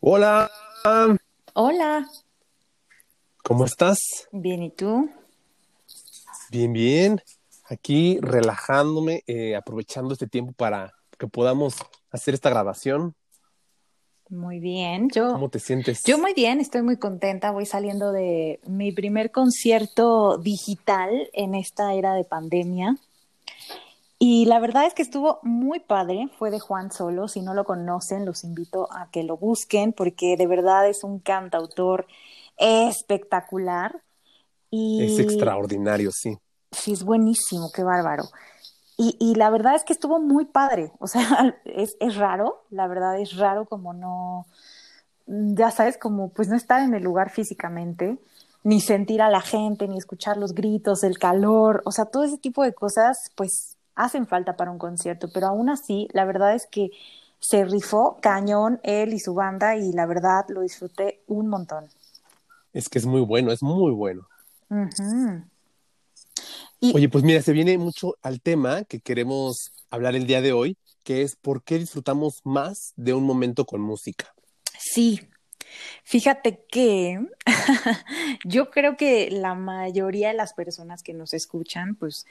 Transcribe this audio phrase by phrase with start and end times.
[0.00, 0.48] Hola,
[1.54, 2.08] Hola,
[3.42, 3.98] ¿cómo estás?
[4.32, 5.10] bien, ¿y tú?
[6.50, 7.20] Bien, bien.
[7.68, 11.76] Aquí relajándome, eh, aprovechando este tiempo para que podamos
[12.10, 13.14] hacer esta grabación.
[14.30, 16.04] Muy bien, yo, ¿Cómo te sientes?
[16.04, 17.50] yo muy bien, estoy muy contenta.
[17.50, 22.96] Voy saliendo de mi primer concierto digital en esta era de pandemia.
[24.18, 27.28] Y la verdad es que estuvo muy padre, fue de Juan Solo.
[27.28, 31.20] Si no lo conocen, los invito a que lo busquen porque de verdad es un
[31.20, 32.06] cantautor
[32.56, 34.02] espectacular.
[34.70, 36.36] Es extraordinario, sí.
[36.72, 38.24] sí, es buenísimo, qué bárbaro.
[38.96, 40.92] Y, y la verdad es que estuvo muy padre.
[40.98, 44.46] O sea, es, es raro, la verdad es raro como no,
[45.26, 48.18] ya sabes, como pues no estar en el lugar físicamente,
[48.64, 52.38] ni sentir a la gente, ni escuchar los gritos, el calor, o sea, todo ese
[52.38, 56.66] tipo de cosas pues hacen falta para un concierto, pero aún así, la verdad es
[56.66, 56.90] que
[57.40, 61.88] se rifó cañón él y su banda y la verdad lo disfruté un montón.
[62.72, 64.26] Es que es muy bueno, es muy bueno.
[66.80, 70.52] Y Oye, pues mira, se viene mucho al tema que queremos hablar el día de
[70.52, 74.32] hoy, que es por qué disfrutamos más de un momento con música.
[74.78, 75.20] sí,
[76.04, 77.20] Fíjate que
[78.44, 82.26] yo creo que la mayoría de las personas que nos escuchan, pues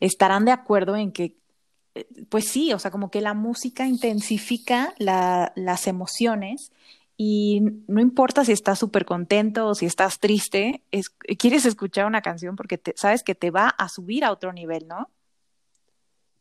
[0.00, 1.36] estarán de acuerdo en que,
[1.94, 6.72] eh, pues sí, o sea, como que la música intensifica la- las emociones
[7.16, 12.22] y no importa si estás súper contento o si estás triste, es- quieres escuchar una
[12.22, 15.10] canción porque sabes que te va a subir a otro nivel, ¿no?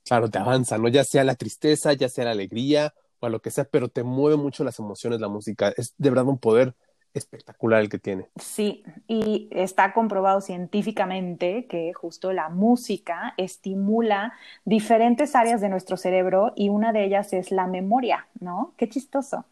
[0.06, 0.88] Claro, te avanza, ¿no?
[0.88, 4.04] Ya sea la tristeza, ya sea la alegría o a lo que sea, pero te
[4.04, 5.74] mueve mucho las emociones la música.
[5.76, 6.76] Es de verdad un poder
[7.14, 8.28] espectacular el que tiene.
[8.40, 14.34] Sí, y está comprobado científicamente que justo la música estimula
[14.66, 18.74] diferentes áreas de nuestro cerebro y una de ellas es la memoria, ¿no?
[18.78, 19.46] Qué chistoso.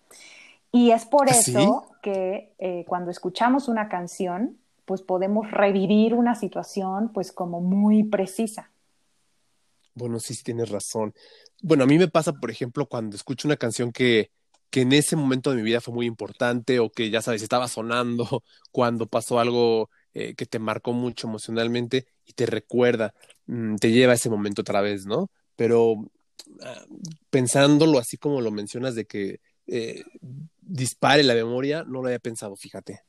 [0.72, 1.52] Y es por ¿Ah, sí?
[1.56, 8.04] eso que eh, cuando escuchamos una canción, pues podemos revivir una situación pues como muy
[8.04, 8.70] precisa.
[9.96, 11.14] Bueno, sí, sí tienes razón.
[11.62, 14.32] Bueno, a mí me pasa, por ejemplo, cuando escucho una canción que,
[14.70, 17.68] que en ese momento de mi vida fue muy importante o que ya sabes, estaba
[17.70, 23.14] sonando cuando pasó algo eh, que te marcó mucho emocionalmente y te recuerda,
[23.48, 25.32] mm, te lleva a ese momento otra vez, ¿no?
[25.56, 25.96] Pero
[26.62, 26.86] ah,
[27.30, 30.04] pensándolo así como lo mencionas de que eh,
[30.62, 33.02] dispare la memoria, no lo había pensado, fíjate.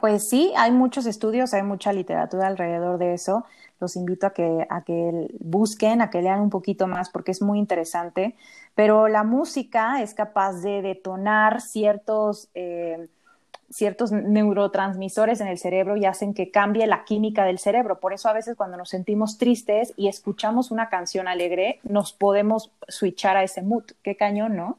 [0.00, 3.44] Pues sí, hay muchos estudios, hay mucha literatura alrededor de eso.
[3.80, 7.42] Los invito a que, a que busquen, a que lean un poquito más porque es
[7.42, 8.34] muy interesante.
[8.74, 13.08] Pero la música es capaz de detonar ciertos, eh,
[13.68, 18.00] ciertos neurotransmisores en el cerebro y hacen que cambie la química del cerebro.
[18.00, 22.70] Por eso a veces cuando nos sentimos tristes y escuchamos una canción alegre, nos podemos
[22.88, 23.84] switchar a ese mood.
[24.02, 24.78] Qué cañón, ¿no?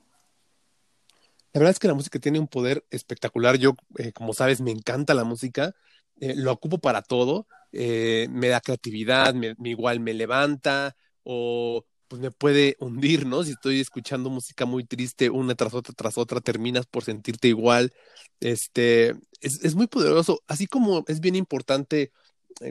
[1.53, 3.57] La verdad es que la música tiene un poder espectacular.
[3.57, 5.73] Yo, eh, como sabes, me encanta la música,
[6.19, 11.85] eh, lo ocupo para todo, eh, me da creatividad, me, me igual me levanta o
[12.07, 13.43] pues me puede hundir, ¿no?
[13.43, 17.93] Si estoy escuchando música muy triste una tras otra tras otra, terminas por sentirte igual.
[18.39, 19.09] Este,
[19.41, 22.11] es, es muy poderoso, así como es bien importante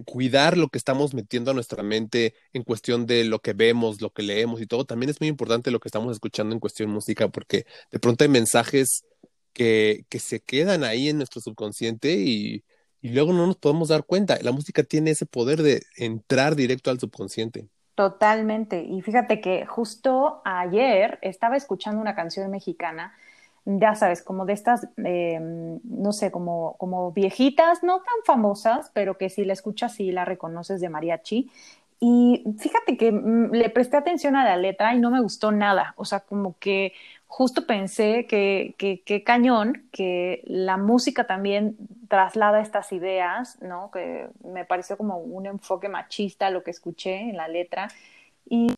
[0.04, 4.10] cuidar lo que estamos metiendo a nuestra mente en cuestión de lo que vemos, lo
[4.10, 7.28] que leemos y todo, también es muy importante lo que estamos escuchando en cuestión música,
[7.28, 9.04] porque de pronto hay mensajes
[9.52, 12.64] que, que se quedan ahí en nuestro subconsciente y,
[13.00, 14.38] y luego no nos podemos dar cuenta.
[14.42, 17.68] La música tiene ese poder de entrar directo al subconsciente.
[17.94, 18.82] Totalmente.
[18.82, 23.14] Y fíjate que justo ayer estaba escuchando una canción mexicana,
[23.65, 29.19] ya sabes, como de estas, eh, no sé, como, como viejitas, no tan famosas, pero
[29.19, 31.50] que si la escuchas sí la reconoces de mariachi.
[32.00, 35.94] Y fíjate que mm, le presté atención a la letra y no me gustó nada.
[35.97, 36.94] O sea, como que
[37.26, 41.77] justo pensé que, que, que cañón, que la música también
[42.09, 43.91] traslada estas ideas, ¿no?
[43.91, 47.88] Que me pareció como un enfoque machista lo que escuché en la letra.
[48.48, 48.75] Y,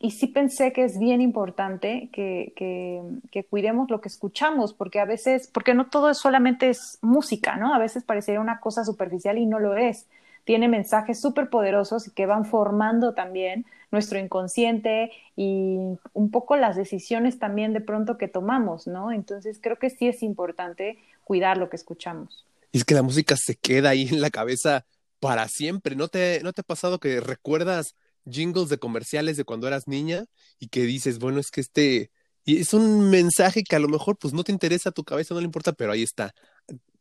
[0.00, 5.04] y sí pensé que es bien importante que, que, cuidemos lo que escuchamos, porque a
[5.04, 7.74] veces, porque no todo es solamente es música, ¿no?
[7.74, 10.06] A veces parecería una cosa superficial y no lo es.
[10.44, 15.78] Tiene mensajes súper poderosos que van formando también nuestro inconsciente y
[16.12, 19.10] un poco las decisiones también de pronto que tomamos, ¿no?
[19.10, 22.44] Entonces creo que sí es importante cuidar lo que escuchamos.
[22.70, 24.84] Y es que la música se queda ahí en la cabeza
[25.18, 25.96] para siempre.
[25.96, 30.24] ¿No te, no te ha pasado que recuerdas jingles de comerciales de cuando eras niña
[30.58, 32.10] y que dices, bueno, es que este,
[32.44, 35.34] y es un mensaje que a lo mejor pues no te interesa a tu cabeza,
[35.34, 36.34] no le importa, pero ahí está,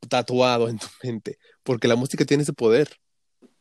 [0.09, 2.89] tatuado en tu mente, porque la música tiene ese poder.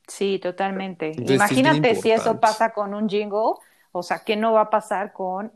[0.09, 1.09] Sí, totalmente.
[1.09, 3.55] Entonces, es Imagínate si eso pasa con un jingle,
[3.93, 5.53] o sea, ¿qué no va a pasar con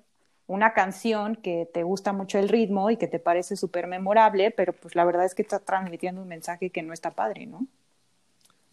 [0.51, 4.73] una canción que te gusta mucho el ritmo y que te parece súper memorable, pero
[4.73, 7.67] pues la verdad es que está transmitiendo un mensaje que no está padre, ¿no?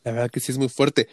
[0.03, 1.07] La verdad que sí es muy fuerte.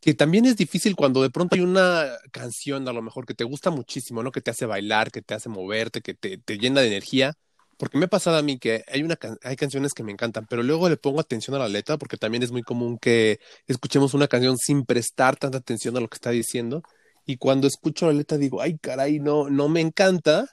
[0.00, 3.44] Que también es difícil cuando de pronto hay una canción, a lo mejor, que te
[3.44, 4.32] gusta muchísimo, ¿no?
[4.32, 7.36] Que te hace bailar, que te hace moverte, que te, te llena de energía
[7.80, 10.62] porque me ha pasado a mí que hay, una hay canciones que me encantan, pero
[10.62, 14.28] luego le pongo atención a la letra, porque también es muy común que escuchemos una
[14.28, 16.82] canción sin prestar tanta atención a lo que está diciendo.
[17.24, 20.46] Y cuando escucho la letra digo, ay, caray, no, no me encanta,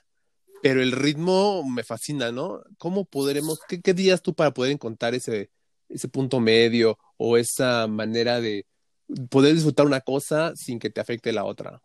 [0.62, 2.62] pero el ritmo me fascina, ¿no?
[2.78, 5.50] ¿Cómo podremos, qué, qué días tú para poder encontrar ese,
[5.90, 8.64] ese punto medio o esa manera de
[9.30, 11.80] poder disfrutar una cosa sin que te afecte la otra?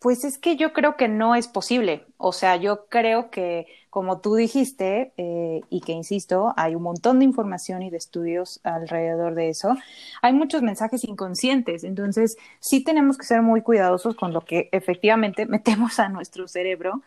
[0.00, 2.06] Pues es que yo creo que no es posible.
[2.18, 7.18] O sea, yo creo que, como tú dijiste, eh, y que insisto, hay un montón
[7.18, 9.74] de información y de estudios alrededor de eso,
[10.22, 11.82] hay muchos mensajes inconscientes.
[11.82, 17.02] Entonces, sí tenemos que ser muy cuidadosos con lo que efectivamente metemos a nuestro cerebro.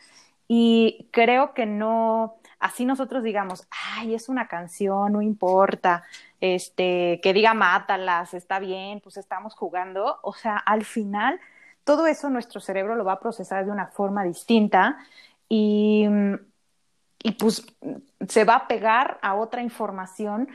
[0.49, 3.67] Y creo que no, así nosotros digamos,
[3.97, 6.03] ay, es una canción, no importa,
[6.39, 10.19] este, que diga mátalas, está bien, pues estamos jugando.
[10.23, 11.39] O sea, al final
[11.83, 14.97] todo eso nuestro cerebro lo va a procesar de una forma distinta
[15.49, 16.07] y,
[17.23, 17.65] y pues
[18.27, 20.47] se va a pegar a otra información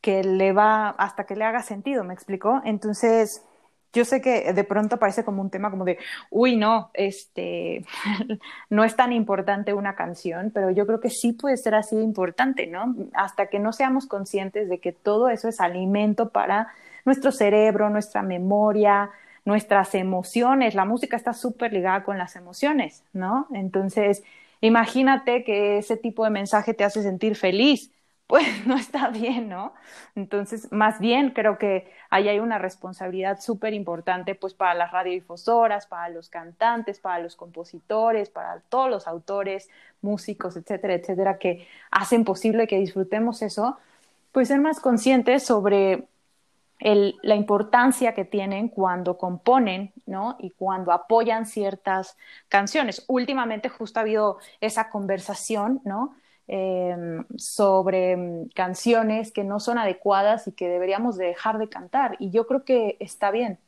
[0.00, 2.60] que le va hasta que le haga sentido, ¿me explicó?
[2.64, 3.44] Entonces,
[3.92, 5.98] yo sé que de pronto parece como un tema como de,
[6.30, 7.84] uy, no, este,
[8.70, 12.66] no es tan importante una canción, pero yo creo que sí puede ser así importante,
[12.66, 12.94] ¿no?
[13.14, 16.68] Hasta que no seamos conscientes de que todo eso es alimento para
[17.04, 19.10] nuestro cerebro, nuestra memoria,
[19.44, 20.74] nuestras emociones.
[20.74, 23.46] La música está súper ligada con las emociones, ¿no?
[23.52, 24.22] Entonces,
[24.60, 27.90] imagínate que ese tipo de mensaje te hace sentir feliz.
[28.26, 29.74] Pues no está bien, ¿no?
[30.14, 35.86] Entonces, más bien creo que ahí hay una responsabilidad súper importante, pues para las radiodifusoras,
[35.86, 39.68] para los cantantes, para los compositores, para todos los autores,
[40.00, 43.78] músicos, etcétera, etcétera, que hacen posible que disfrutemos eso,
[44.32, 46.06] pues ser más conscientes sobre
[46.80, 50.36] la importancia que tienen cuando componen, ¿no?
[50.40, 52.16] Y cuando apoyan ciertas
[52.48, 53.04] canciones.
[53.08, 56.16] Últimamente justo ha habido esa conversación, ¿no?
[56.48, 62.16] Em, sobre mm, canciones que no son adecuadas y que deberíamos dejar de cantar.
[62.18, 63.58] Y yo creo que está bien.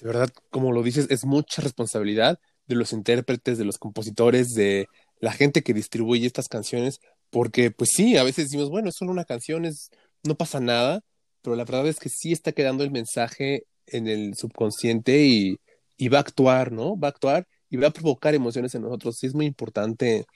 [0.00, 4.88] De verdad, como lo dices, es mucha responsabilidad de los intérpretes, de los compositores, de
[5.20, 7.00] la gente que distribuye estas canciones,
[7.30, 9.90] porque pues sí, a veces decimos, bueno, es solo una canción, es,
[10.24, 11.00] no pasa nada,
[11.42, 15.58] pero la verdad es que sí está quedando el mensaje en el subconsciente y,
[16.08, 16.98] va a actuar, ¿no?
[16.98, 19.16] Va a actuar y va a provocar emociones en nosotros.
[19.16, 20.26] Sí es muy importante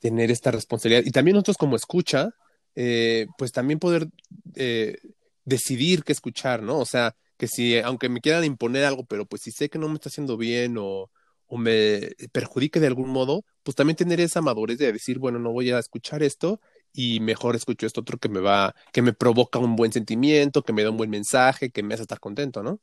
[0.00, 1.04] tener esta responsabilidad.
[1.06, 2.30] Y también nosotros como escucha,
[2.74, 4.08] eh, pues también poder
[4.56, 4.98] eh,
[5.44, 6.78] decidir qué escuchar, ¿no?
[6.78, 9.88] O sea, que si, aunque me quieran imponer algo, pero pues si sé que no
[9.88, 11.10] me está haciendo bien o,
[11.46, 15.52] o me perjudique de algún modo, pues también tener esa madurez de decir, bueno, no
[15.52, 16.60] voy a escuchar esto
[16.92, 20.72] y mejor escucho esto otro que me va, que me provoca un buen sentimiento, que
[20.72, 22.80] me da un buen mensaje, que me hace estar contento, ¿no?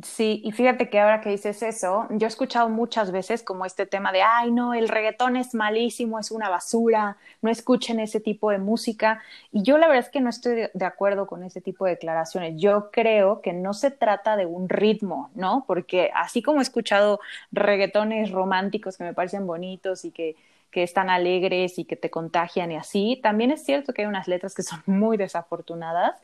[0.00, 3.84] Sí, y fíjate que ahora que dices eso, yo he escuchado muchas veces como este
[3.84, 8.52] tema de, ay, no, el reggaetón es malísimo, es una basura, no escuchen ese tipo
[8.52, 9.20] de música.
[9.50, 12.54] Y yo la verdad es que no estoy de acuerdo con ese tipo de declaraciones.
[12.60, 15.64] Yo creo que no se trata de un ritmo, ¿no?
[15.66, 17.18] Porque así como he escuchado
[17.50, 20.36] reggaetones románticos que me parecen bonitos y que
[20.70, 23.18] que están alegres y que te contagian y así.
[23.22, 26.14] También es cierto que hay unas letras que son muy desafortunadas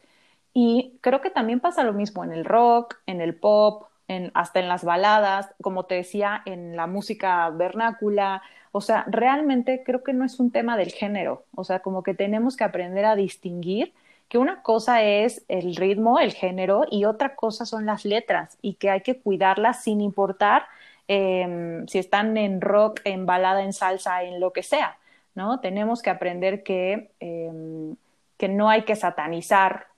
[0.55, 4.61] y creo que también pasa lo mismo en el rock, en el pop, en, hasta
[4.61, 8.43] en las baladas, como te decía, en la música vernácula.
[8.73, 11.45] O sea, realmente creo que no es un tema del género.
[11.55, 13.93] O sea, como que tenemos que aprender a distinguir
[14.29, 18.75] que una cosa es el ritmo, el género, y otra cosa son las letras, y
[18.75, 20.65] que hay que cuidarlas sin importar
[21.09, 24.97] Em, si están en rock, en balada, en salsa, en lo que sea,
[25.35, 25.61] ¿no?
[25.61, 27.97] Tenemos que aprender que, em,
[28.39, 29.89] que no hay que satanizar,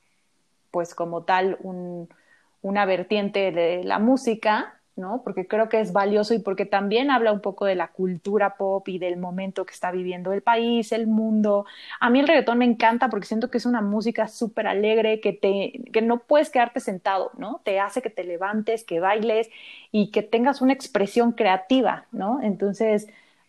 [0.70, 1.58] pues como tal,
[2.62, 5.22] una vertiente de la música, ¿no?
[5.22, 8.88] Porque creo que es valioso y porque también habla un poco de la cultura pop
[8.88, 11.66] y del momento que está viviendo el país, el mundo.
[12.00, 15.32] A mí el reggaetón me encanta porque siento que es una música súper alegre, que,
[15.34, 17.60] te, que no puedes quedarte sentado, ¿no?
[17.64, 19.50] Te hace que te levantes, que bailes
[19.92, 22.40] y que tengas una expresión creativa, ¿no?
[22.42, 23.06] Entonces,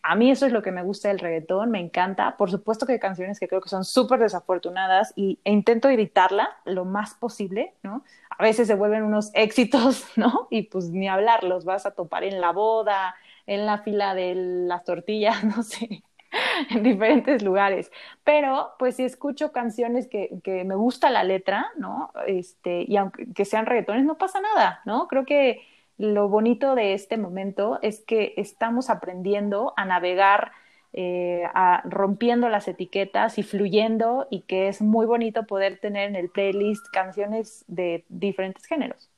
[0.07, 2.37] a mí eso es lo que me gusta del reggaetón, me encanta.
[2.37, 6.55] Por supuesto que hay canciones que creo que son súper desafortunadas y, e intento evitarla
[6.63, 8.05] lo más posible, ¿no?
[8.29, 10.47] A veces se vuelven unos éxitos, ¿no?
[10.49, 13.15] Y pues ni hablar, los vas a topar en la boda,
[13.47, 16.03] en la fila de las tortillas, no sé,
[16.69, 17.91] en diferentes lugares.
[18.23, 22.13] Pero pues si escucho canciones que, que me gusta la letra, ¿no?
[22.27, 25.09] Este, y aunque sean reggaetones, no pasa nada, ¿no?
[25.09, 30.51] Creo que lo bonito de este momento es que estamos aprendiendo a navegar,
[30.93, 36.15] eh, a, rompiendo las etiquetas y fluyendo y que es muy bonito poder tener en
[36.15, 39.09] el playlist canciones de diferentes géneros.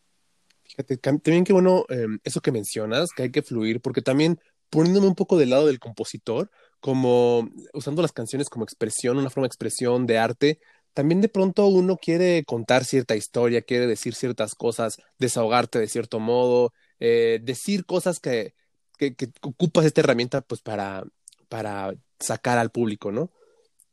[0.64, 5.08] Fíjate, también qué bueno em, eso que mencionas, que hay que fluir, porque también poniéndome
[5.08, 9.50] un poco del lado del compositor, como usando las canciones como expresión, una forma de
[9.50, 10.60] expresión de arte,
[10.94, 16.20] también de pronto uno quiere contar cierta historia, quiere decir ciertas cosas, desahogarte de cierto
[16.20, 18.54] modo, eh, decir cosas que,
[18.98, 21.04] que, que, ocupas esta herramienta pues para,
[21.48, 23.32] para sacar al público, ¿no?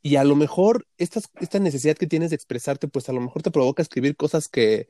[0.02, 3.42] Y a lo mejor esta, esta necesidad que tienes de expresarte, pues a lo mejor
[3.42, 4.88] te provoca escribir cosas que,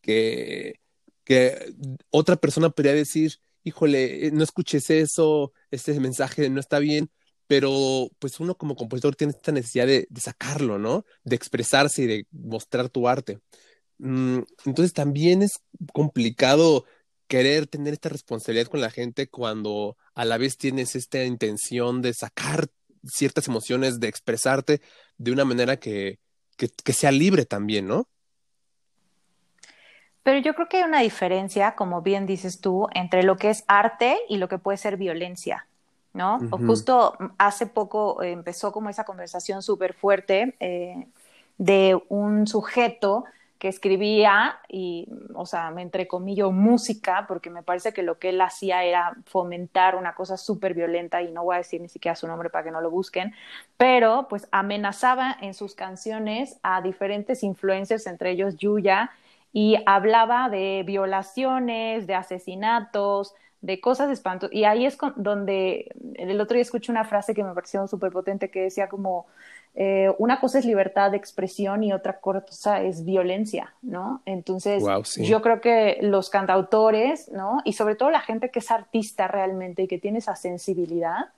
[0.00, 0.80] que,
[1.24, 1.74] que
[2.10, 7.10] otra persona podría decir, híjole, no escuches eso, este mensaje no está bien,
[7.52, 11.04] pero pues uno como compositor tiene esta necesidad de, sacarlo, ¿no?
[11.22, 13.40] De expresarse y de mostrar tu arte.
[13.98, 15.60] Mm, entonces también es
[15.92, 16.86] complicado
[17.26, 22.14] querer tener esta responsabilidad con la gente cuando a la vez tienes esta intención de
[22.14, 22.68] sacar
[23.04, 24.80] ciertas emociones, de expresarte
[25.18, 26.20] de una manera que,
[26.56, 28.08] que sea libre también, ¿no?
[30.22, 33.62] Pero yo creo que hay una diferencia, como bien dices tú, entre lo que es
[33.68, 35.66] arte y lo que puede ser violencia.
[36.12, 36.40] ¿No?
[36.66, 41.06] Justo hace poco eh, empezó como esa conversación súper fuerte eh,
[41.58, 43.24] de un sujeto
[43.58, 48.40] que escribía y, o sea, me entrecomillo música, porque me parece que lo que él
[48.40, 52.26] hacía era fomentar una cosa súper violenta, y no voy a decir ni siquiera su
[52.26, 53.32] nombre para que no lo busquen,
[53.76, 59.12] pero pues amenazaba en sus canciones a diferentes influencers, entre ellos Yuya,
[59.52, 64.54] y hablaba de violaciones, de asesinatos, de cosas espantosas.
[64.54, 68.50] Y ahí es donde el otro día escuché una frase que me pareció súper potente
[68.50, 69.26] que decía como,
[69.74, 74.20] eh, una cosa es libertad de expresión y otra cosa es violencia, ¿no?
[74.26, 74.84] Entonces,
[75.16, 77.60] yo creo que los cantautores, ¿no?
[77.64, 81.30] Y sobre todo la gente que es artista realmente y que tiene esa sensibilidad,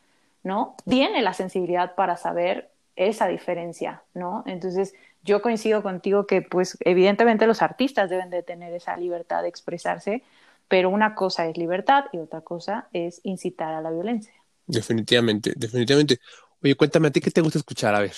[0.42, 0.74] ¿no?
[0.88, 4.42] Tiene la sensibilidad para saber esa diferencia, ¿no?
[4.46, 4.94] Entonces,
[5.24, 10.22] yo coincido contigo que, pues, evidentemente los artistas deben de tener esa libertad de expresarse,
[10.68, 14.32] pero una cosa es libertad y otra cosa es incitar a la violencia.
[14.66, 16.20] Definitivamente, definitivamente.
[16.62, 18.14] Oye, cuéntame a ti qué te gusta escuchar, a ver.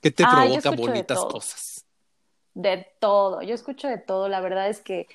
[0.00, 1.84] ¿Qué te provoca bonitas cosas?
[2.54, 4.28] De todo, yo escucho de todo.
[4.28, 5.06] La verdad es que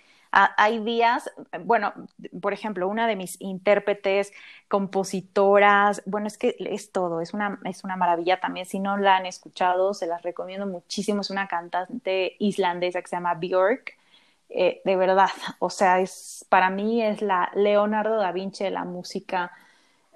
[0.57, 1.29] hay días,
[1.63, 1.93] bueno,
[2.41, 4.33] por ejemplo, una de mis intérpretes,
[4.67, 8.65] compositoras, bueno, es que es todo, es una, es una maravilla también.
[8.65, 11.21] Si no la han escuchado, se las recomiendo muchísimo.
[11.21, 13.95] Es una cantante islandesa que se llama Björk
[14.49, 18.83] eh, de verdad, o sea, es, para mí es la Leonardo da Vinci de la
[18.85, 19.51] música.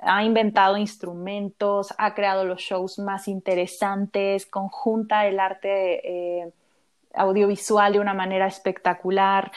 [0.01, 6.53] Ha inventado instrumentos, ha creado los shows más interesantes, conjunta el arte eh,
[7.13, 9.51] audiovisual de una manera espectacular.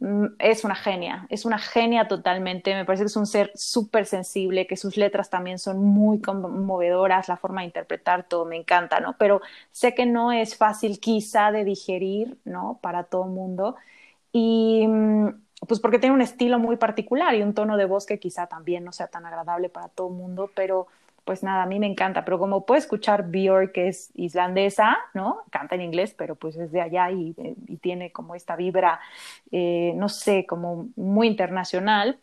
[0.00, 2.74] Mm, es una genia, es una genia totalmente.
[2.74, 7.28] Me parece que es un ser súper sensible, que sus letras también son muy conmovedoras,
[7.28, 9.16] la forma de interpretar todo me encanta, ¿no?
[9.18, 12.78] Pero sé que no es fácil quizá de digerir, ¿no?
[12.82, 13.76] Para todo mundo
[14.32, 15.28] y mm,
[15.68, 18.84] pues porque tiene un estilo muy particular y un tono de voz que quizá también
[18.84, 20.88] no sea tan agradable para todo el mundo, pero
[21.24, 25.42] pues nada, a mí me encanta, pero como puede escuchar Björk, que es islandesa, ¿no?
[25.50, 27.34] Canta en inglés, pero pues es de allá y,
[27.68, 29.00] y tiene como esta vibra,
[29.50, 32.18] eh, no sé, como muy internacional.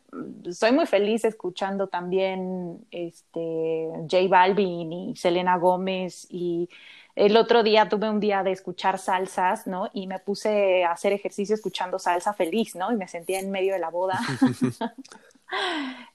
[0.52, 6.70] Soy muy feliz escuchando también este, J Balvin y Selena Gómez y
[7.20, 9.90] el otro día tuve un día de escuchar salsas, ¿no?
[9.94, 12.94] Y me puse a hacer ejercicio escuchando salsa feliz, ¿no?
[12.94, 14.18] Y me sentía en medio de la boda.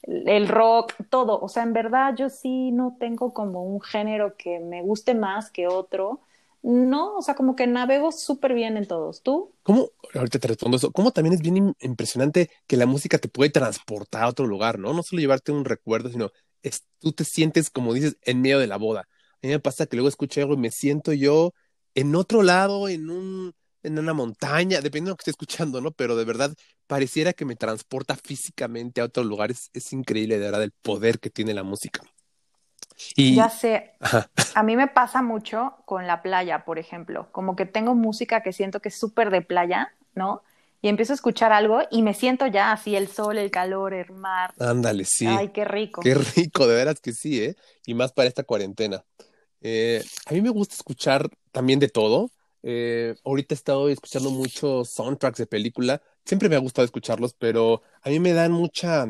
[0.06, 1.38] el rock, todo.
[1.38, 5.50] O sea, en verdad yo sí no tengo como un género que me guste más
[5.50, 6.20] que otro.
[6.62, 9.23] No, o sea, como que navego súper bien en todos.
[9.23, 9.52] ¿Tú?
[9.62, 9.90] ¿Cómo?
[10.14, 10.90] Ahorita te respondo eso.
[10.90, 14.94] ¿Cómo también es bien impresionante que la música te puede transportar a otro lugar, ¿no?
[14.94, 16.30] No solo llevarte un recuerdo, sino
[16.62, 19.06] es, tú te sientes, como dices, en medio de la boda
[19.46, 21.52] mí me pasa que luego escucho algo y me siento yo
[21.94, 25.92] en otro lado, en un en una montaña, dependiendo de lo que esté escuchando, ¿no?
[25.92, 26.54] Pero de verdad
[26.86, 29.70] pareciera que me transporta físicamente a otros lugares.
[29.72, 32.00] Es, increíble, de verdad, el poder que tiene la música.
[33.14, 33.34] Y...
[33.34, 33.92] Ya sé,
[34.54, 38.52] a mí me pasa mucho con la playa, por ejemplo, como que tengo música que
[38.52, 40.42] siento que es súper de playa, ¿no?
[40.80, 44.12] Y empiezo a escuchar algo y me siento ya así, el sol, el calor, el
[44.12, 44.52] mar.
[44.58, 45.26] Ándale, sí.
[45.26, 46.02] Ay, qué rico.
[46.02, 47.56] Qué rico, de veras que sí, ¿eh?
[47.86, 49.02] Y más para esta cuarentena.
[49.64, 52.30] Eh, a mí me gusta escuchar también de todo.
[52.62, 56.02] Eh, ahorita he estado escuchando muchos soundtracks de película.
[56.25, 59.06] Siempre me ha gustado escucharlos, pero a mí me dan mucha,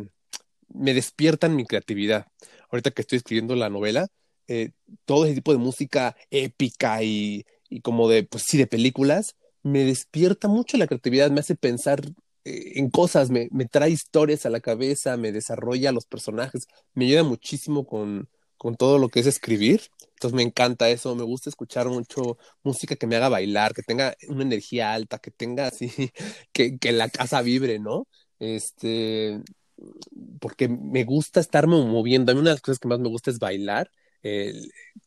[0.68, 2.28] me despiertan mi creatividad.
[2.70, 4.06] Ahorita que estoy escribiendo la novela,
[4.46, 4.70] eh,
[5.04, 9.84] todo ese tipo de música épica y, y, como de, pues sí, de películas, me
[9.84, 12.00] despierta mucho la creatividad, me hace pensar
[12.44, 17.06] eh, en cosas, me, me, trae historias a la cabeza, me desarrolla los personajes, me
[17.06, 18.28] ayuda muchísimo con,
[18.64, 19.82] con todo lo que es escribir.
[20.14, 24.16] Entonces me encanta eso, me gusta escuchar mucho música que me haga bailar, que tenga
[24.28, 25.90] una energía alta, que tenga así,
[26.52, 28.08] que, que la casa vibre, ¿no?
[28.38, 29.42] Este,
[30.40, 32.32] porque me gusta estarme moviendo.
[32.32, 33.90] A mí una de las cosas que más me gusta es bailar,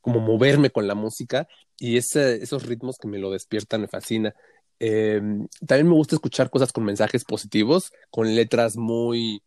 [0.01, 1.47] como moverme con la música
[1.79, 4.35] y esos ritmos que me lo despiertan me fascina.
[4.79, 5.19] Eh,
[5.65, 9.41] también me gusta escuchar cosas con mensajes positivos, con letras muy,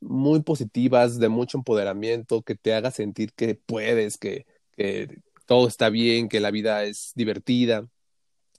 [0.00, 5.90] muy positivas, de mucho empoderamiento, que te haga sentir que puedes, que, que todo está
[5.90, 7.86] bien, que la vida es divertida.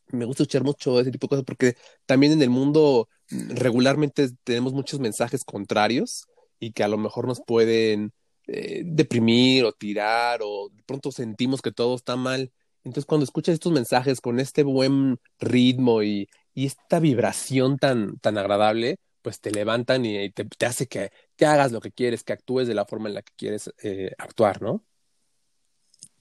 [0.08, 4.74] Me gusta escuchar mucho ese tipo de cosas porque también en el mundo regularmente tenemos
[4.74, 6.28] muchos mensajes contrarios
[6.60, 8.14] y que a lo mejor nos pueden
[8.48, 12.52] eh, deprimir o tirar o de pronto sentimos que todo está mal.
[12.84, 18.38] Entonces cuando escuchas estos mensajes con este buen ritmo y, y esta vibración tan, tan
[18.38, 22.68] agradable, pues te levantan y te, hace que, te hagas lo que quieres, que actúes
[22.68, 24.86] de la forma en la que quieres eh, actuar, ¿no?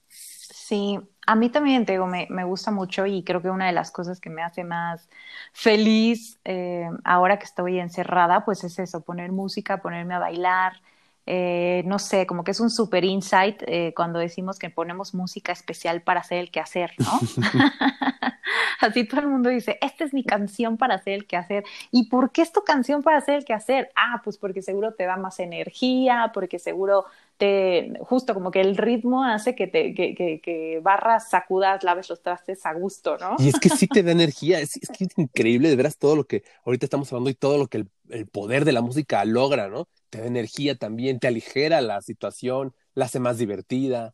[0.07, 3.71] Sí, a mí también te digo, me, me, gusta mucho y creo que una de
[3.71, 5.11] las cosas que me hace más
[5.53, 10.81] feliz eh, ahora que estoy encerrada, pues es eso, poner música, ponerme a bailar.
[11.27, 15.51] Eh, no sé, como que es un super insight eh, cuando decimos que ponemos música
[15.51, 17.19] especial para hacer el quehacer, ¿no?
[18.79, 21.63] Así todo el mundo dice, esta es mi canción para hacer el quehacer.
[21.91, 23.91] ¿Y por qué es tu canción para hacer el quehacer?
[23.95, 27.05] Ah, pues porque seguro te da más energía, porque seguro
[27.37, 32.09] te, justo como que el ritmo hace que te, que, que, que barras, sacudas, laves
[32.09, 33.35] los trastes a gusto, ¿no?
[33.37, 36.15] Y es que sí te da energía, es, es que es increíble, de veras, todo
[36.15, 39.23] lo que ahorita estamos hablando y todo lo que el, el poder de la música
[39.25, 39.87] logra, ¿no?
[40.11, 44.13] Te da energía también, te aligera la situación, la hace más divertida.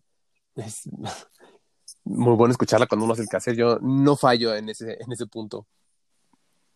[0.55, 0.89] Es,
[2.05, 3.55] muy bueno escucharla cuando uno hace el que hacer.
[3.55, 5.67] Yo no fallo en ese, en ese punto.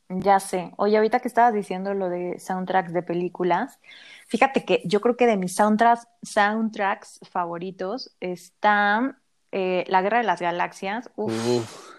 [0.10, 0.74] Ya sé.
[0.76, 3.80] Oye, ahorita que estabas diciendo lo de soundtracks de películas,
[4.28, 9.22] fíjate que yo creo que de mis soundtracks, soundtracks favoritos está
[9.54, 11.10] eh, La Guerra de las Galaxias.
[11.16, 11.92] Uf, Uf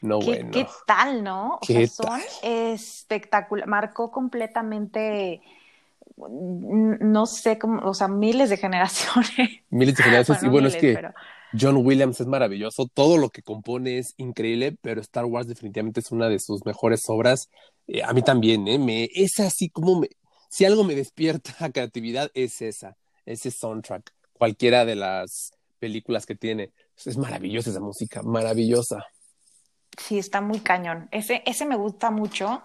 [0.00, 0.50] no ¿Qué, bueno.
[0.52, 1.54] ¿Qué tal, no?
[1.54, 3.66] O ¿Qué sea, son espectacular.
[3.66, 5.40] Marcó completamente
[6.16, 9.62] no sé cómo, o sea, miles de generaciones.
[9.70, 10.42] Miles de generaciones.
[10.42, 11.14] Bueno, y bueno, miles, es que pero...
[11.58, 16.10] John Williams es maravilloso, todo lo que compone es increíble, pero Star Wars definitivamente es
[16.10, 17.50] una de sus mejores obras.
[17.86, 18.78] Eh, a mí también, ¿eh?
[18.78, 20.08] Me, es así como me,
[20.48, 26.72] si algo me despierta creatividad es esa, ese soundtrack, cualquiera de las películas que tiene.
[27.04, 29.04] Es maravillosa esa música, maravillosa.
[29.98, 31.08] Sí, está muy cañón.
[31.10, 32.62] Ese, ese me gusta mucho.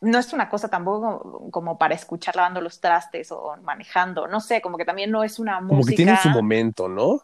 [0.00, 4.60] No es una cosa tampoco como para escuchar lavando los trastes o manejando, no sé,
[4.60, 5.76] como que también no es una música.
[5.76, 7.20] Como que tiene su momento, ¿no?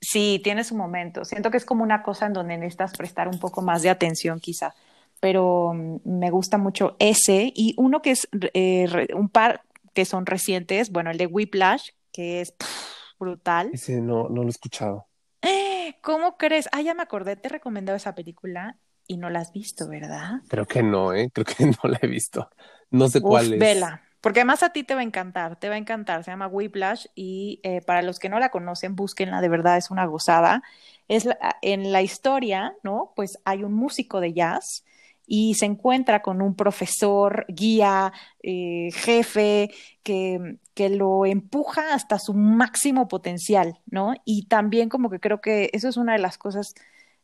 [0.00, 1.24] Sí, tiene su momento.
[1.24, 4.38] Siento que es como una cosa en donde necesitas prestar un poco más de atención,
[4.38, 4.74] quizá.
[5.20, 9.62] Pero um, me gusta mucho ese y uno que es eh, un par
[9.94, 13.70] que son recientes, bueno, el de Whiplash, que es pff, brutal.
[13.72, 15.06] Ese no, no lo he escuchado.
[16.02, 16.68] ¿Cómo crees?
[16.72, 20.40] Ah, ya me acordé, te he recomendado esa película y no la has visto, ¿verdad?
[20.48, 21.30] Creo que no, ¿eh?
[21.32, 22.48] Creo que no la he visto.
[22.90, 23.58] No sé Uf, cuál es.
[23.58, 26.24] Vela, porque además a ti te va a encantar, te va a encantar.
[26.24, 29.90] Se llama Whiplash y eh, para los que no la conocen, búsquenla, de verdad es
[29.90, 30.62] una gozada.
[31.08, 33.12] Es la, en la historia, ¿no?
[33.16, 34.84] Pues hay un músico de jazz
[35.26, 38.12] y se encuentra con un profesor, guía,
[38.42, 39.70] eh, jefe,
[40.02, 44.14] que, que, lo empuja hasta su máximo potencial, ¿no?
[44.24, 46.74] Y también como que creo que eso es una de las cosas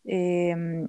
[0.04, 0.86] eh,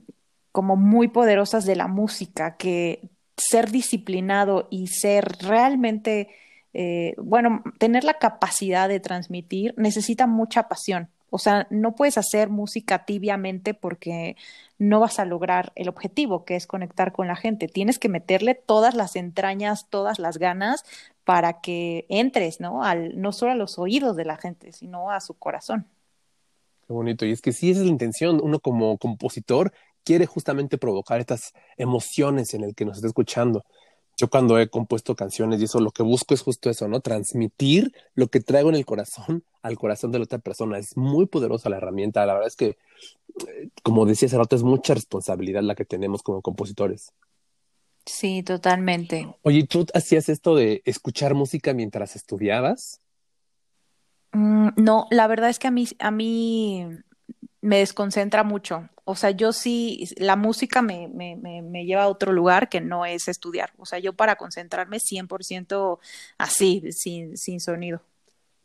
[0.51, 6.29] como muy poderosas de la música, que ser disciplinado y ser realmente,
[6.73, 11.09] eh, bueno, tener la capacidad de transmitir necesita mucha pasión.
[11.33, 14.35] O sea, no puedes hacer música tibiamente porque
[14.77, 17.67] no vas a lograr el objetivo, que es conectar con la gente.
[17.67, 20.83] Tienes que meterle todas las entrañas, todas las ganas
[21.23, 22.83] para que entres, ¿no?
[22.83, 25.87] Al, no solo a los oídos de la gente, sino a su corazón.
[26.85, 27.25] Qué bonito.
[27.25, 28.41] Y es que sí, es la intención.
[28.43, 29.71] Uno como compositor
[30.03, 33.63] quiere justamente provocar estas emociones en el que nos está escuchando.
[34.17, 36.99] Yo cuando he compuesto canciones y eso, lo que busco es justo eso, ¿no?
[36.99, 40.77] Transmitir lo que traigo en el corazón al corazón de la otra persona.
[40.77, 42.25] Es muy poderosa la herramienta.
[42.25, 42.77] La verdad es que,
[43.83, 47.13] como decía hace rato, es mucha responsabilidad la que tenemos como compositores.
[48.05, 49.27] Sí, totalmente.
[49.43, 52.99] Oye, ¿tú hacías esto de escuchar música mientras estudiabas?
[54.31, 56.87] Mm, no, la verdad es que a mí, a mí
[57.61, 58.89] me desconcentra mucho.
[59.11, 63.05] O sea, yo sí, la música me, me, me, lleva a otro lugar que no
[63.05, 63.73] es estudiar.
[63.77, 65.99] O sea, yo para concentrarme 100%
[66.37, 68.01] así, sin, sin sonido.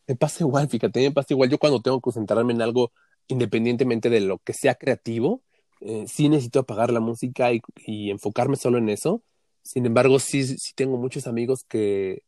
[0.07, 1.51] Me pasa igual, fíjate, me pasa igual.
[1.51, 2.93] Yo cuando tengo que concentrarme en algo,
[3.27, 5.43] independientemente de lo que sea creativo,
[5.81, 9.23] eh, sí necesito apagar la música y, y, enfocarme solo en eso.
[9.63, 12.23] Sin embargo, sí, sí tengo muchos amigos que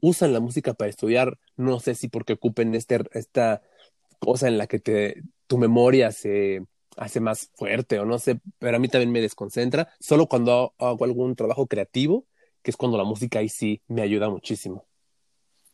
[0.00, 3.62] usan la música para estudiar, no sé si porque ocupen este, esta
[4.18, 6.62] cosa en la que te, tu memoria se
[6.96, 11.04] hace más fuerte o no sé, pero a mí también me desconcentra, solo cuando hago
[11.04, 12.26] algún trabajo creativo,
[12.62, 14.84] que es cuando la música ahí sí me ayuda muchísimo.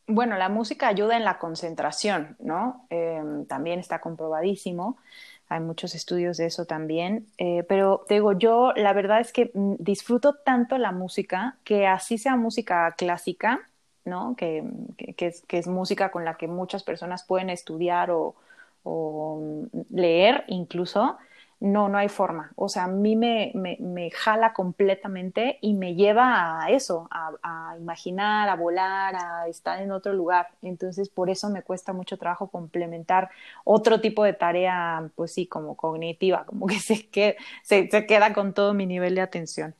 [0.06, 2.86] Bueno, la música ayuda en la concentración, ¿no?
[2.90, 4.98] Em, también está comprobadísimo.
[5.48, 7.26] Hay muchos estudios de eso también.
[7.38, 11.86] Eh, pero te digo, yo la verdad es que mm, disfruto tanto la música que
[11.86, 13.60] así sea música clásica,
[14.04, 14.34] ¿no?
[14.36, 14.64] Que,
[14.98, 18.34] es, que, es, música con la que muchas personas pueden estudiar o,
[18.82, 21.18] o leer incluso,
[21.60, 22.52] no, no hay forma.
[22.56, 28.48] O sea, a mí me, me, jala completamente y me lleva a eso, a, imaginar,
[28.48, 30.48] a volar, a estar en otro lugar.
[30.62, 33.30] Entonces, por eso me cuesta mucho trabajo complementar
[33.64, 38.32] otro tipo de tarea, pues sí, como cognitiva, como que se, que, se, se queda
[38.32, 39.74] con todo mi nivel de atención.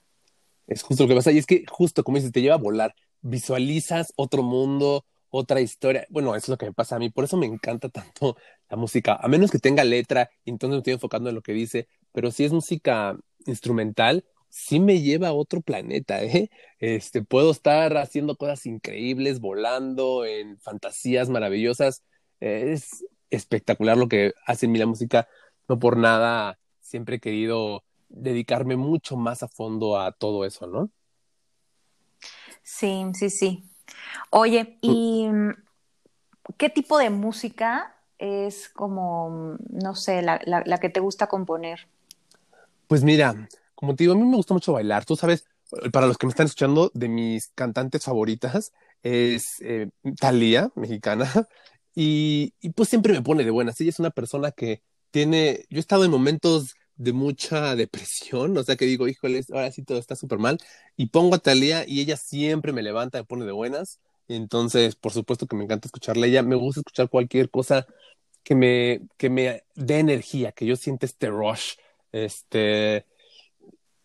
[0.67, 2.95] Es justo lo que pasa, y es que justo como dices, te lleva a volar,
[3.23, 6.07] visualizas otro mundo, otra historia.
[6.11, 8.37] Bueno, eso es lo que me pasa a mí, por eso me encanta tanto
[8.71, 11.89] la música, a menos que tenga letra, entonces me estoy enfocando en lo que dice,
[12.13, 16.51] pero si es música instrumental, sí me lleva a otro planeta, ¿eh?
[16.79, 22.03] Este, puedo estar haciendo cosas increíbles, volando en fantasías maravillosas.
[22.41, 25.29] Es espectacular lo que hace en mí la música.
[25.69, 30.91] No por nada siempre he querido dedicarme mucho más a fondo a todo eso, ¿no?
[32.63, 33.65] Sí, sí, sí.
[34.31, 35.29] Oye, ¿y
[36.57, 41.89] qué tipo de música es como, no sé, la, la, que te gusta componer?
[42.87, 45.07] Pues mira, como te digo, a mí me gusta mucho bailar.
[45.07, 45.47] Tú sabes,
[45.91, 49.89] para los que me están escuchando, de mis cantantes favoritas es eh,
[50.75, 51.27] mexicana,
[51.95, 53.81] y, y, pues siempre me pone de buenas.
[53.81, 58.63] Ella es una persona que tiene, yo he estado en momentos de mucha depresión, o
[58.63, 60.59] sea que digo, híjole, ahora sí todo está súper mal,
[60.99, 63.99] y pongo a Thalía y ella siempre me levanta, me pone de buenas.
[64.29, 66.27] Entonces, por supuesto que me encanta escucharla.
[66.27, 67.87] Ella me gusta escuchar cualquier cosa
[68.43, 71.75] que me, que me dé energía, que yo sienta este rush,
[72.13, 73.07] este,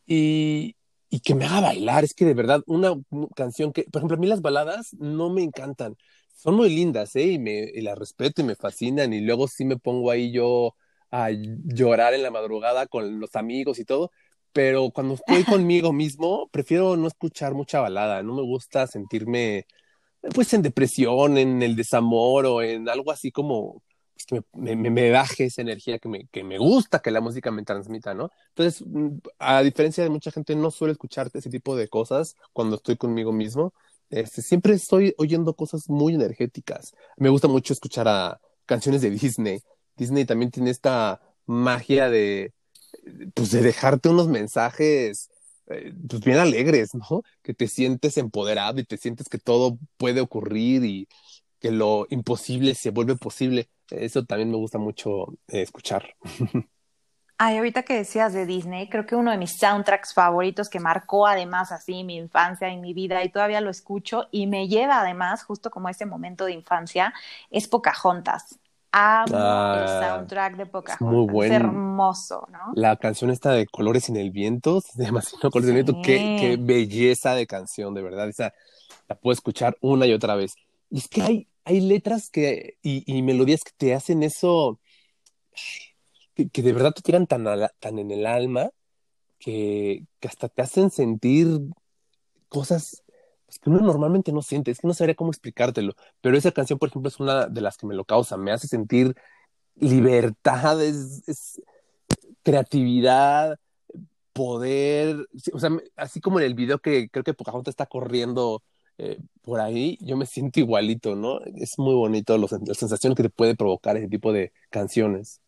[0.06, 0.76] y,
[1.10, 2.04] y que me haga bailar.
[2.04, 2.93] Es que de verdad, una
[3.36, 5.95] canción que, por ejemplo, a mí las baladas no me encantan.
[6.36, 7.24] Son muy lindas, ¿eh?
[7.24, 9.13] Y, me, y las respeto y me fascinan.
[9.13, 10.76] Y luego sí me pongo ahí yo
[11.12, 14.12] a llorar en la madrugada con los amigos y todo.
[14.54, 18.24] Pero cuando estoy conmigo mismo, prefiero no escuchar mucha balada.
[18.24, 19.65] No me gusta sentirme,
[20.34, 23.84] pues, en depresión, en el desamor o en algo así como
[24.25, 27.51] que me, me, me, baje esa energía que me, que me gusta que la música
[27.51, 28.32] me transmita, ¿no?
[28.49, 32.78] Entonces, mm, a diferencia de mucha gente, no suelo escucharte ese tipo de cosas cuando
[32.78, 33.73] estoy conmigo mismo.
[34.10, 36.93] Este, siempre estoy oyendo cosas muy energéticas.
[37.17, 39.62] Me gusta mucho escuchar a canciones de Disney.
[39.97, 42.54] Disney también tiene esta magia de,
[43.34, 45.30] pues, de dejarte unos mensajes
[45.67, 47.23] eh, pues bien alegres, ¿no?
[47.41, 51.08] Que te sientes empoderado y te sientes que todo puede ocurrir y
[51.65, 53.69] que lo imposible se vuelve posible.
[53.89, 56.06] Eso también me gusta mucho eh, escuchar.
[57.39, 61.25] Ay, ahorita que decías de Disney, creo que uno de mis soundtracks favoritos que marcó
[61.25, 65.43] además así mi infancia y mi vida y todavía lo escucho y me lleva además
[65.43, 67.15] justo como ese momento de infancia
[67.49, 68.60] es Pocahontas.
[68.91, 71.01] Amo el ah, soundtrack de Pocahontas.
[71.01, 71.56] Muy bueno.
[71.56, 72.73] Es hermoso, ¿no?
[72.75, 76.01] La canción esta de Colores en el Viento, se llama así, Colores en el Viento.
[76.04, 78.30] Qué, qué belleza de canción, de verdad.
[78.30, 78.54] Esa
[79.08, 80.54] la puedo escuchar una y otra vez.
[80.91, 84.80] Y es que hay, hay letras que, y, melodías que te hacen eso,
[86.36, 87.47] que, de verdad te tiran tan,
[87.99, 88.69] en el alma,
[89.39, 91.47] que, que, hasta te hacen sentir
[92.49, 93.04] cosas
[93.45, 94.71] pues, que uno normalmente no siente.
[94.71, 95.93] Es que no sabría cómo explicártelo.
[96.21, 98.38] Pero esa canción, por ejemplo, es una de las que me lo causa.
[98.38, 99.15] Me hace sentir
[99.75, 101.62] libertad, es,
[102.43, 103.60] creatividad,
[104.34, 105.28] poder.
[105.54, 108.63] O sea, así como en el video que creo que Pocahontas está corriendo
[108.97, 111.39] eh, por ahí yo me siento igualito, ¿no?
[111.55, 115.41] Es muy bonito los, la sensación que te puede provocar ese tipo de canciones.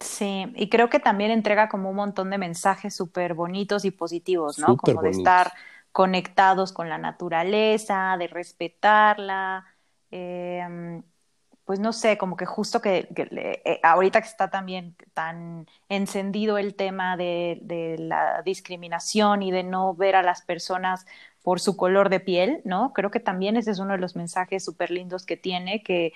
[0.00, 4.58] Sí, y creo que también entrega como un montón de mensajes súper bonitos y positivos,
[4.58, 4.78] ¿no?
[4.78, 5.52] como de estar
[5.92, 9.66] conectados con la naturaleza, de respetarla.
[10.10, 11.02] Eh,
[11.64, 16.74] pues no sé, como que justo que, eh, ahorita que está también tan encendido el
[16.74, 21.06] tema de, de, la discriminación y de no ver a las personas
[21.42, 22.92] por su color de piel, ¿no?
[22.92, 26.12] Creo que también ese es uno de los mensajes súper lindos que tiene, que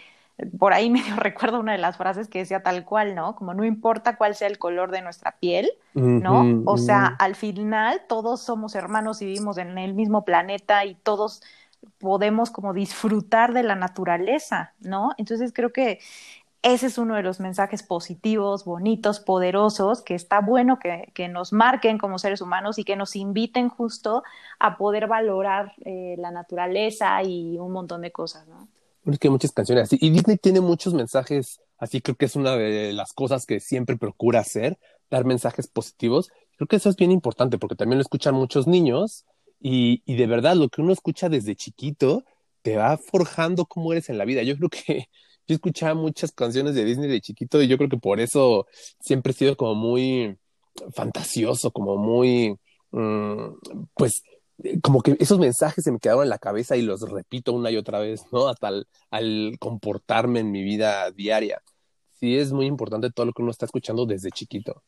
[0.59, 3.37] por ahí medio recuerdo una de las frases que decía tal cual, ¿no?
[3.37, 6.63] Como no importa cuál sea el color de nuestra piel, ¿no?
[6.67, 11.43] o sea, al final todos somos hermanos y vivimos en el mismo planeta y todos
[11.99, 15.13] podemos como disfrutar de la naturaleza, ¿no?
[15.17, 16.01] Entonces creo que
[16.75, 21.97] ese es uno de los mensajes positivos, bonitos, poderosos, que está bueno que, nos marquen
[21.97, 24.25] como seres humanos y que nos inviten justo
[24.59, 28.67] a poder valorar eh, la naturaleza y un montón de cosas, ¿no?
[29.05, 29.97] Es que hay muchas canciones así.
[30.01, 32.01] Y Disney tiene muchos mensajes así.
[32.01, 34.77] Creo que es una de las cosas que siempre procura hacer,
[35.09, 36.33] dar mensajes positivos.
[36.57, 39.25] Creo que eso es bien importante porque también lo escuchan muchos niños
[39.61, 42.25] y, y de verdad lo que uno escucha desde chiquito
[42.63, 44.43] te va forjando cómo eres en la vida.
[44.43, 45.09] Yo creo que
[45.47, 48.67] yo escuchaba muchas canciones de Disney de chiquito y yo creo que por eso
[49.01, 50.37] siempre he sido como muy
[50.95, 52.59] fantasioso, como muy,
[52.91, 53.55] mm,
[53.95, 54.23] pues,
[54.83, 57.77] como que esos mensajes se me quedaron en la cabeza y los repito una y
[57.77, 58.49] otra vez, ¿no?
[58.49, 58.71] Hasta
[59.11, 61.63] al, comportarme en mi vida diaria.
[62.19, 64.83] Sí, es muy importante todo lo que uno está escuchando desde chiquito.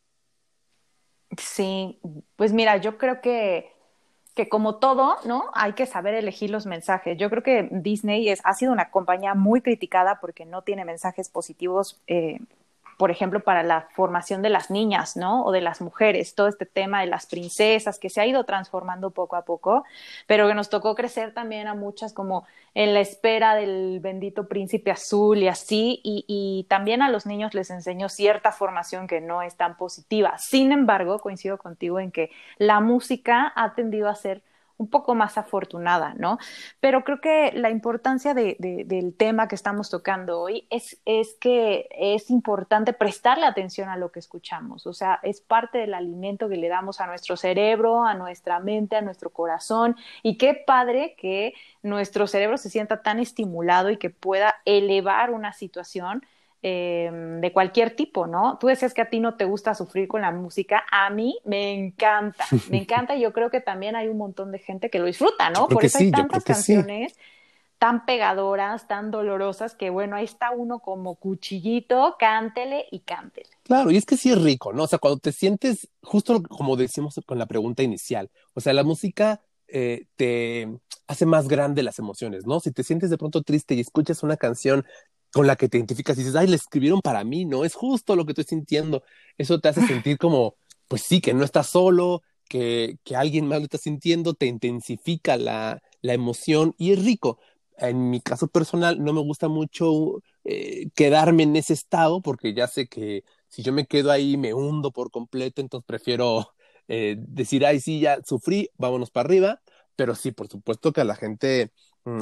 [1.37, 2.01] Sí,
[2.37, 3.71] pues mira, yo creo que
[4.39, 5.51] que como todo, ¿no?
[5.53, 7.19] Hay que saber elegir los mensajes.
[7.19, 11.29] Yo creo que Disney es, ha sido una compañía muy criticada porque no tiene mensajes
[11.29, 12.39] positivos eh,
[12.99, 15.45] por ejemplo, para la formación de las niñas, ¿no?
[15.45, 19.13] O de las mujeres, todo este tema de las princesas que se ha ido transformando
[19.13, 19.85] poco a poco,
[20.27, 24.91] pero que nos tocó crecer también a muchas como en la espera del bendito príncipe
[24.91, 29.57] azul y así, y, también a los niños les enseñó cierta formación que no es
[29.57, 30.37] tan positiva.
[30.39, 34.43] Sin embargo, coincido contigo en que la música ha tendido a ser
[34.79, 36.39] un poco más afortunada, ¿no?
[36.81, 41.89] Pero creo que la importancia de, del tema que estamos tocando hoy es, es que
[41.91, 46.57] es importante prestarle atención a lo que escuchamos, o sea, es parte del alimento que
[46.57, 51.55] le damos a nuestro cerebro, a nuestra mente, a nuestro corazón, y qué padre que
[51.83, 56.25] nuestro cerebro se sienta tan estimulado y que pueda elevar una situación
[56.61, 58.59] Em, de cualquier tipo, ¿no?
[58.59, 61.73] Tú decías que a ti no te gusta sufrir con la música, a mí me
[61.73, 65.05] encanta, me encanta y yo creo que también hay un montón de gente que lo
[65.05, 65.69] disfruta, ¿no?
[65.69, 67.15] Por eso hay tantas canciones
[67.79, 73.51] tan pegadoras, tan dolorosas, que bueno, ahí está uno como cuchillito, cántele y cántele.
[73.63, 74.83] Claro, y es que sí es rico, ¿no?
[74.83, 78.83] O sea, cuando te sientes, justo como decimos con la pregunta inicial, o sea, la
[78.83, 80.67] música eh, te
[81.07, 82.59] hace más grande las emociones, ¿no?
[82.59, 84.85] Si te sientes de pronto triste y escuchas una canción
[85.33, 87.65] con la que te identificas y dices, ay, le escribieron para mí, ¿no?
[87.65, 89.03] Es justo lo que estoy sintiendo.
[89.37, 90.57] Eso te hace sentir como,
[90.89, 95.37] pues sí, que no estás solo, que, que alguien más lo está sintiendo, te intensifica
[95.37, 97.39] la, la emoción y es rico.
[97.77, 102.67] En mi caso personal, no me gusta mucho eh, quedarme en ese estado porque ya
[102.67, 106.53] sé que si yo me quedo ahí me hundo por completo, entonces prefiero
[106.89, 109.63] eh, decir, ay, sí, ya sufrí, vámonos para arriba.
[109.97, 111.73] Pero sí, por supuesto que a la gente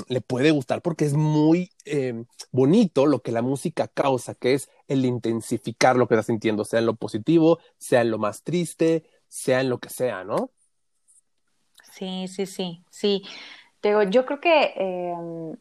[0.09, 4.71] le puede gustar porque es muy eh, bonito lo que la música causa, que es
[4.89, 9.05] el intensificar lo que estás sintiendo, sea en lo positivo, sea en lo más triste,
[9.29, 10.51] sea en lo que sea, ¿no?
[11.93, 13.23] Sí, sí, sí, sí.
[13.83, 15.57] Digo, yo creo que em,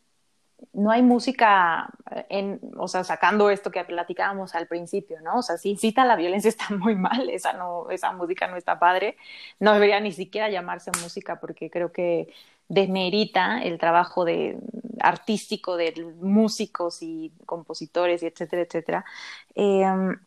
[0.73, 1.89] no hay música
[2.29, 5.39] en, o sea, sacando esto que platicábamos al principio, ¿no?
[5.39, 8.79] O sea, si cita la violencia está muy mal, esa no, esa música no está
[8.79, 9.17] padre,
[9.59, 12.29] no debería ni siquiera llamarse música porque creo que
[12.67, 14.57] desmerita el trabajo de,
[14.99, 19.05] artístico de músicos y compositores y etcétera, etcétera.
[19.55, 20.17] Em,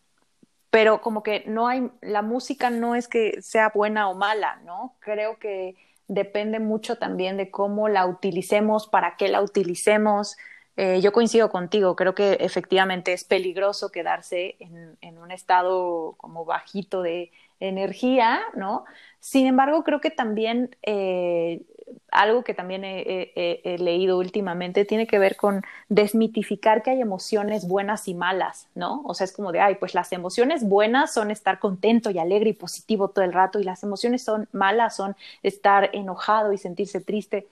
[0.71, 4.95] pero como que no hay, la música no es que sea buena o mala, ¿no?
[5.01, 5.77] Creo que
[6.09, 10.37] depende mucho también de cómo la utilicemos, para qué la utilicemos.
[10.77, 17.03] Eh, yo coincido contigo, creo que efectivamente es peligroso quedarse en, un estado como bajito
[17.03, 18.85] de energía, ¿no?
[19.19, 21.63] Sin embargo, creo que también eh,
[22.11, 28.09] algo que también he, leído últimamente tiene que ver con desmitificar que hay emociones buenas
[28.09, 29.03] y malas, ¿no?
[29.05, 32.51] O sea, es como de, ay, pues las emociones buenas son estar contento y alegre
[32.51, 37.01] y positivo todo el rato y las emociones son malas son estar enojado y sentirse
[37.01, 37.47] triste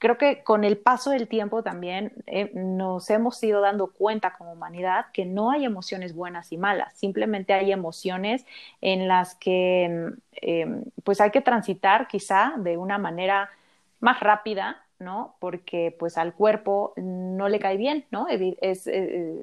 [0.00, 4.52] creo que con el paso del tiempo también eh, nos hemos ido dando cuenta como
[4.52, 8.44] humanidad que no hay emociones buenas y malas, simplemente hay emociones
[8.80, 13.50] en las que eh, pues hay que transitar quizá de una manera
[14.00, 15.36] más rápida, ¿no?
[15.38, 18.26] Porque pues al cuerpo no le cae bien, ¿no?
[18.28, 19.34] Es, eh,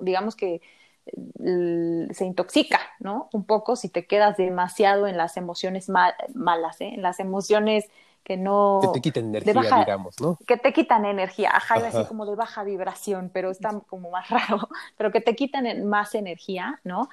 [0.00, 0.60] digamos que
[1.06, 3.28] se intoxica, ¿no?
[3.32, 6.92] Un poco si te quedas demasiado en las emociones malas, ¿eh?
[6.94, 7.86] En las emociones
[8.22, 8.80] que no...
[8.82, 10.38] Que te quitan energía, digamos, ¿no?
[10.46, 14.28] Que te quitan energía, ajá, iba a como de baja vibración, pero está como más
[14.30, 17.08] raro, pero que te quitan más energía, ¿no?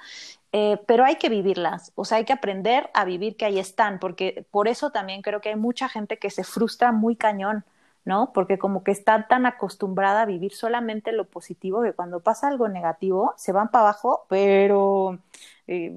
[0.52, 4.00] Eh, pero hay que vivirlas, o sea, hay que aprender a vivir que ahí están,
[4.00, 7.64] porque por eso también creo que hay mucha gente que se frustra muy cañón,
[8.04, 8.32] ¿no?
[8.32, 12.68] Porque como que está tan acostumbrada a vivir solamente lo positivo que cuando pasa algo
[12.68, 15.20] negativo se van para abajo, pero
[15.68, 15.94] eh,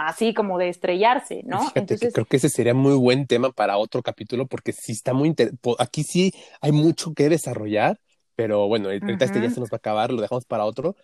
[0.00, 1.60] así como de estrellarse, ¿no?
[1.76, 5.32] Entonces, creo que ese sería muy buen tema para otro capítulo porque sí está muy
[5.78, 8.00] aquí sí hay mucho que desarrollar,
[8.34, 10.96] pero bueno, ahorita este ya se nos va a acabar, lo dejamos para otro.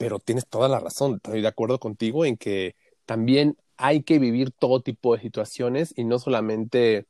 [0.00, 4.50] Pero tienes toda la razón, estoy de acuerdo contigo en que también hay que vivir
[4.50, 7.04] todo tipo de situaciones y no solamente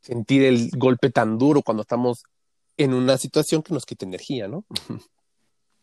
[0.00, 2.22] sentir el golpe tan duro cuando estamos
[2.76, 4.64] en una situación que nos quita energía, ¿no?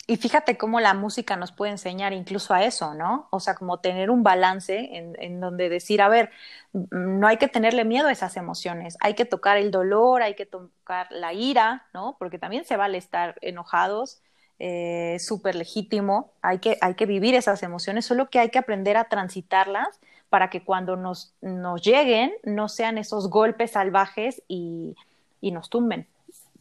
[0.09, 3.27] Y fíjate cómo la música nos puede enseñar incluso a eso, ¿no?
[3.29, 6.31] O sea, como tener un balance en, en, donde decir, a ver,
[6.71, 10.45] no hay que tenerle miedo a esas emociones, hay que tocar el dolor, hay que
[10.45, 12.15] tocar la ira, ¿no?
[12.17, 14.21] Porque también se vale estar enojados,
[14.59, 18.97] eh, súper legítimo, hay que, hay que vivir esas emociones, solo que hay que aprender
[18.97, 24.95] a transitarlas para que cuando nos, nos lleguen no sean esos golpes salvajes y,
[25.41, 26.07] y nos tumben.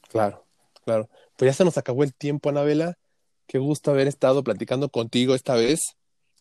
[0.08, 0.44] Claro,
[0.84, 1.08] claro.
[1.36, 2.96] Pues ya se nos acabó el tiempo, Anabela.
[3.46, 5.96] Qué gusto haber estado platicando contigo esta vez.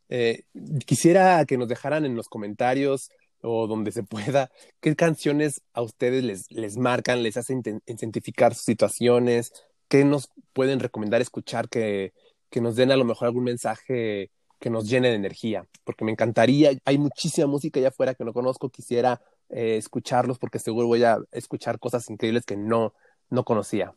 [0.09, 0.43] Eh,
[0.85, 3.09] quisiera que nos dejaran en los comentarios
[3.41, 8.65] o donde se pueda qué canciones a ustedes les, les marcan, les hacen identificar sus
[8.65, 9.51] situaciones,
[9.87, 12.13] qué nos pueden recomendar escuchar que,
[12.49, 16.11] que nos den a lo mejor algún mensaje que nos llene de energía, porque me
[16.11, 21.03] encantaría, hay muchísima música allá afuera que no conozco, quisiera eh, escucharlos porque seguro voy
[21.03, 22.93] a escuchar cosas increíbles que no,
[23.29, 23.93] no conocía.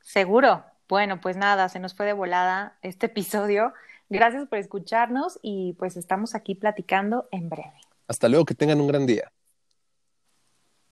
[0.00, 3.72] Seguro, bueno, pues nada, se nos fue de volada este episodio.
[4.08, 7.74] Gracias por escucharnos y pues estamos aquí platicando en breve.
[8.08, 9.30] Hasta luego, que tengan un gran día.